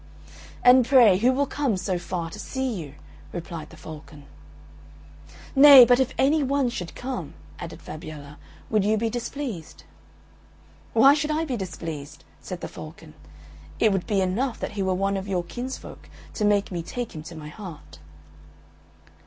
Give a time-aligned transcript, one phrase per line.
[0.63, 2.95] "And, pray, who will come so far to see you?"
[3.31, 4.25] replied the Falcon.
[5.55, 8.37] "Nay, but if any one should come," added Fabiella,
[8.71, 9.83] "would you be displeased?"
[10.93, 13.13] "Why should I be displeased?" said the Falcon,
[13.79, 17.13] "it would be enough that he were one of your kinsfolk to make me take
[17.13, 17.99] him to my heart."